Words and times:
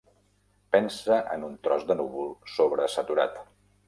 Pensa 0.75 1.19
en 1.35 1.45
un 1.49 1.53
tros 1.67 1.85
de 1.91 1.97
núvol 1.99 2.31
sobresaturat. 2.55 3.39